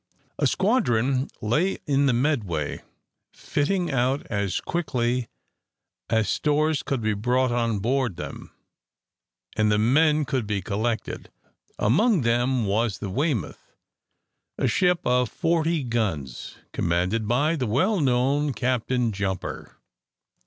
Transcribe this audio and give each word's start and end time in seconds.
A 0.39 0.47
squadron 0.47 1.27
lay 1.43 1.77
in 1.85 2.07
the 2.07 2.11
Medway, 2.11 2.81
fitting 3.31 3.91
out 3.91 4.25
as 4.31 4.59
quickly 4.59 5.27
as 6.09 6.27
stores 6.27 6.81
could 6.81 7.01
be 7.01 7.13
brought 7.13 7.51
on 7.51 7.77
board 7.77 8.15
them 8.15 8.51
and 9.55 9.71
the 9.71 9.77
men 9.77 10.25
could 10.25 10.47
be 10.47 10.59
collected. 10.59 11.29
Among 11.77 12.21
them 12.21 12.65
was 12.65 12.97
the 12.97 13.11
"Weymouth," 13.11 13.75
a 14.57 14.67
ship 14.67 15.05
of 15.05 15.29
forty 15.29 15.83
guns, 15.83 16.57
commanded 16.73 17.27
by 17.27 17.55
the 17.55 17.67
well 17.67 17.99
known 18.01 18.53
Captain 18.55 19.11
Jumper. 19.11 19.77